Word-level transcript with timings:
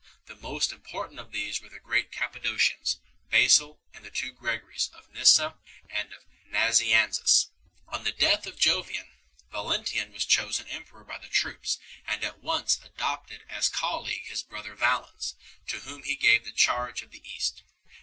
The 0.25 0.35
most 0.35 0.71
important 0.71 1.19
of 1.19 1.31
these 1.31 1.61
were 1.61 1.69
the 1.69 1.79
great 1.79 2.11
Cappadocians, 2.11 2.99
Basil 3.29 3.79
and 3.93 4.03
the 4.03 4.09
two 4.09 4.31
Gregories, 4.31 4.89
of 4.95 5.07
Nyssa 5.11 5.59
and 5.91 6.11
of 6.11 6.25
Nazianzus. 6.47 7.51
On 7.87 8.03
the 8.03 8.11
death 8.11 8.47
of 8.47 8.57
Jovian, 8.57 9.09
Valentin 9.51 9.95
ian 9.99 10.11
was 10.11 10.25
chosen 10.25 10.65
em 10.69 10.85
peror 10.87 11.05
by 11.07 11.19
the 11.19 11.27
troops, 11.29 11.77
and 12.07 12.23
at 12.23 12.39
once 12.39 12.79
adopted 12.83 13.43
as 13.47 13.69
colleague 13.69 14.25
his 14.25 14.41
brother 14.41 14.73
Valens, 14.73 15.35
to 15.67 15.81
whom 15.81 16.01
he 16.01 16.15
gave 16.15 16.45
the 16.45 16.51
charge 16.51 17.03
of 17.03 17.11
the 17.11 17.21
East. 17.23 17.61